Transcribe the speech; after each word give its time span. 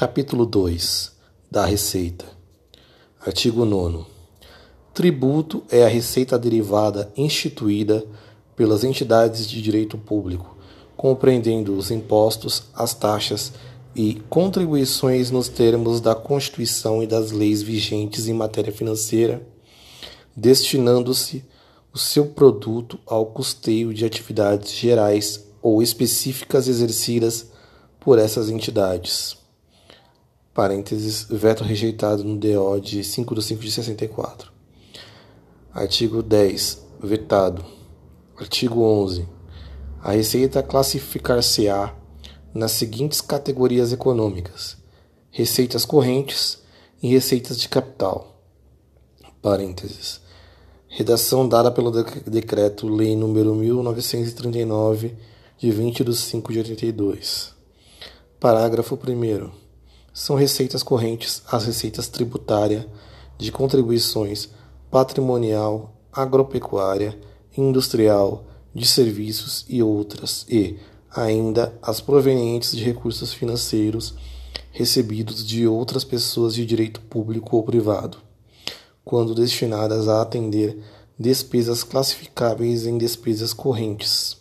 Capítulo 0.00 0.46
2 0.46 1.12
da 1.50 1.66
Receita. 1.66 2.24
Artigo 3.20 3.66
9. 3.66 4.06
Tributo 4.94 5.62
é 5.70 5.84
a 5.84 5.88
receita 5.88 6.38
derivada 6.38 7.12
instituída 7.14 8.02
pelas 8.56 8.82
entidades 8.82 9.46
de 9.46 9.60
direito 9.60 9.98
público, 9.98 10.56
compreendendo 10.96 11.76
os 11.76 11.90
impostos, 11.90 12.62
as 12.74 12.94
taxas 12.94 13.52
e 13.94 14.22
contribuições 14.30 15.30
nos 15.30 15.50
termos 15.50 16.00
da 16.00 16.14
Constituição 16.14 17.02
e 17.02 17.06
das 17.06 17.30
leis 17.30 17.60
vigentes 17.60 18.26
em 18.26 18.32
matéria 18.32 18.72
financeira, 18.72 19.46
destinando-se 20.34 21.44
o 21.92 21.98
seu 21.98 22.28
produto 22.28 22.98
ao 23.04 23.26
custeio 23.26 23.92
de 23.92 24.06
atividades 24.06 24.72
gerais 24.72 25.44
ou 25.60 25.82
específicas 25.82 26.68
exercidas 26.68 27.50
por 28.00 28.18
essas 28.18 28.48
entidades 28.48 29.38
parênteses, 30.60 31.26
veto 31.30 31.64
rejeitado 31.64 32.22
no 32.22 32.36
DO 32.36 32.78
de 32.82 33.02
5 33.02 33.34
de 33.34 33.42
5 33.42 33.62
de 33.62 33.72
64. 33.72 34.52
Artigo 35.72 36.22
10. 36.22 36.84
Vetado. 37.02 37.64
Artigo 38.36 38.82
11. 38.82 39.26
A 40.02 40.12
Receita 40.12 40.62
classificar-se-á 40.62 41.94
nas 42.52 42.72
seguintes 42.72 43.22
categorias 43.22 43.90
econômicas: 43.90 44.76
receitas 45.30 45.86
correntes 45.86 46.58
e 47.02 47.08
receitas 47.08 47.58
de 47.58 47.66
capital. 47.66 48.44
Parênteses. 49.40 50.20
Redação 50.88 51.48
dada 51.48 51.70
pelo 51.70 51.90
Decreto-Lei 51.90 53.14
nº 53.14 53.54
1939, 53.54 55.16
de 55.56 55.70
20 55.70 56.04
de 56.04 56.14
5 56.14 56.52
de 56.52 56.58
82. 56.58 57.54
Parágrafo 58.38 58.94
1 58.94 59.59
são 60.12 60.36
receitas 60.36 60.82
correntes 60.82 61.42
as 61.50 61.64
receitas 61.64 62.08
tributária, 62.08 62.86
de 63.38 63.50
contribuições 63.50 64.50
patrimonial, 64.90 65.94
agropecuária, 66.12 67.18
industrial, 67.56 68.44
de 68.74 68.86
serviços 68.86 69.64
e 69.68 69.82
outras, 69.82 70.44
e, 70.48 70.78
ainda, 71.10 71.72
as 71.80 72.00
provenientes 72.00 72.76
de 72.76 72.84
recursos 72.84 73.32
financeiros 73.32 74.14
recebidos 74.72 75.44
de 75.46 75.66
outras 75.66 76.04
pessoas 76.04 76.54
de 76.54 76.64
direito 76.64 77.00
público 77.00 77.56
ou 77.56 77.62
privado, 77.62 78.18
quando 79.04 79.34
destinadas 79.34 80.08
a 80.08 80.22
atender 80.22 80.78
despesas 81.18 81.82
classificáveis 81.82 82.86
em 82.86 82.96
despesas 82.96 83.52
correntes. 83.52 84.36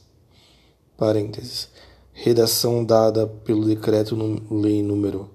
Parênteses. 0.97 1.69
Redação 2.11 2.83
dada 2.83 3.25
pelo 3.25 3.65
Decreto-Lei 3.65 4.83
número 4.83 5.29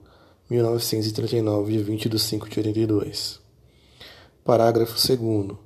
1939, 0.50 1.72
de 1.72 1.82
20 1.82 2.08
de 2.08 2.18
5 2.18 2.48
de 2.48 2.58
82. 2.58 3.40
Parágrafo 4.44 4.94
2. 4.94 5.58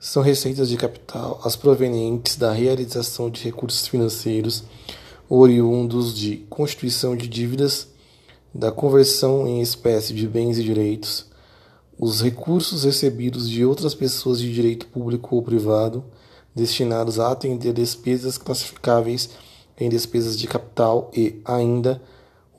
São 0.00 0.22
receitas 0.22 0.68
de 0.68 0.76
capital 0.76 1.40
as 1.44 1.54
provenientes 1.54 2.36
da 2.36 2.52
realização 2.52 3.30
de 3.30 3.42
recursos 3.44 3.86
financeiros 3.86 4.64
oriundos 5.28 6.14
de 6.14 6.38
constituição 6.50 7.16
de 7.16 7.26
dívidas, 7.28 7.88
da 8.52 8.70
conversão 8.70 9.46
em 9.46 9.60
espécie 9.60 10.12
de 10.12 10.28
bens 10.28 10.58
e 10.58 10.64
direitos, 10.64 11.26
os 11.98 12.20
recursos 12.20 12.84
recebidos 12.84 13.48
de 13.48 13.64
outras 13.64 13.94
pessoas 13.94 14.40
de 14.40 14.52
direito 14.52 14.86
público 14.86 15.36
ou 15.36 15.42
privado, 15.42 16.04
destinados 16.54 17.18
a 17.18 17.30
atender 17.30 17.72
despesas 17.72 18.36
classificáveis 18.36 19.30
em 19.78 19.88
despesas 19.88 20.38
de 20.38 20.46
capital 20.46 21.10
e, 21.16 21.40
ainda, 21.44 22.00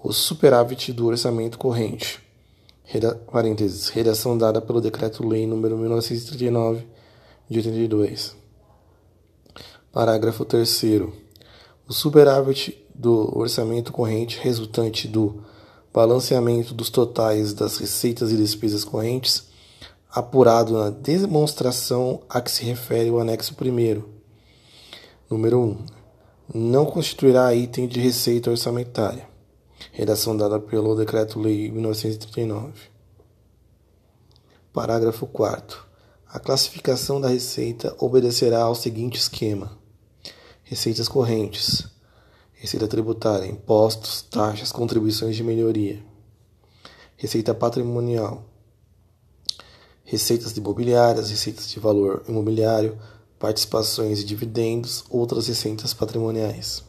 o 0.05 0.13
superávit 0.13 0.93
do 0.93 1.07
orçamento 1.07 1.57
corrente. 1.57 2.23
Parênteses, 3.31 3.89
redação 3.89 4.37
dada 4.37 4.61
pelo 4.61 4.79
Decreto-Lei 4.79 5.47
nº 5.47 5.75
1939, 5.75 6.85
de 7.49 7.57
82. 7.57 8.35
Parágrafo 9.91 10.45
3 10.45 10.83
O 11.87 11.91
superávit 11.91 12.77
do 12.93 13.35
orçamento 13.35 13.91
corrente 13.91 14.39
resultante 14.39 15.07
do 15.07 15.43
balanceamento 15.91 16.71
dos 16.75 16.91
totais 16.91 17.51
das 17.51 17.77
receitas 17.77 18.31
e 18.31 18.37
despesas 18.37 18.83
correntes, 18.83 19.47
apurado 20.11 20.73
na 20.73 20.91
demonstração 20.91 22.21
a 22.29 22.39
que 22.39 22.51
se 22.51 22.63
refere 22.63 23.09
o 23.09 23.19
anexo 23.19 23.55
1 23.59 24.03
Número 25.31 25.59
1. 25.59 25.77
Não 26.53 26.85
constituirá 26.85 27.55
item 27.55 27.87
de 27.87 27.99
receita 27.99 28.51
orçamentária 28.51 29.33
redação 29.91 30.35
dada 30.35 30.59
pelo 30.59 30.95
Decreto-Lei 30.95 31.69
1939. 31.71 32.73
Parágrafo 34.73 35.25
4. 35.27 35.85
A 36.27 36.39
classificação 36.39 37.21
da 37.21 37.29
receita 37.29 37.95
obedecerá 37.97 38.61
ao 38.63 38.75
seguinte 38.75 39.17
esquema: 39.17 39.77
receitas 40.63 41.07
correntes, 41.07 41.87
receita 42.53 42.87
tributária, 42.87 43.47
impostos, 43.47 44.21
taxas, 44.23 44.71
contribuições 44.71 45.35
de 45.35 45.43
melhoria, 45.43 46.03
receita 47.15 47.53
patrimonial, 47.53 48.43
receitas 50.03 50.55
imobiliárias, 50.57 51.29
receitas 51.29 51.69
de 51.69 51.79
valor 51.79 52.23
imobiliário, 52.27 52.99
participações 53.39 54.19
e 54.19 54.25
dividendos, 54.25 55.03
outras 55.09 55.47
receitas 55.47 55.93
patrimoniais, 55.93 56.83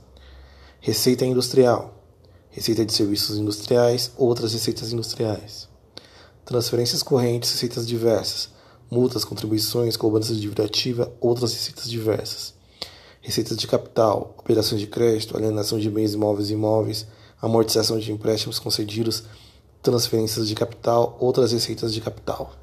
receita 0.80 1.24
industrial, 1.24 1.95
receita 2.56 2.86
de 2.86 2.92
serviços 2.94 3.36
industriais, 3.36 4.10
outras 4.16 4.54
receitas 4.54 4.90
industriais. 4.90 5.68
Transferências 6.42 7.02
correntes, 7.02 7.52
receitas 7.52 7.86
diversas, 7.86 8.48
multas, 8.90 9.26
contribuições, 9.26 9.94
cobrança 9.94 10.32
ativa, 10.64 11.12
outras 11.20 11.52
receitas 11.52 11.86
diversas. 11.90 12.54
Receitas 13.20 13.58
de 13.58 13.66
capital, 13.66 14.34
operações 14.38 14.80
de 14.80 14.86
crédito, 14.86 15.36
alienação 15.36 15.78
de 15.78 15.90
bens 15.90 16.14
imóveis 16.14 16.48
e 16.48 16.54
imóveis, 16.54 17.06
amortização 17.42 17.98
de 17.98 18.10
empréstimos 18.10 18.58
concedidos, 18.58 19.24
transferências 19.82 20.48
de 20.48 20.54
capital, 20.54 21.14
outras 21.20 21.52
receitas 21.52 21.92
de 21.92 22.00
capital. 22.00 22.54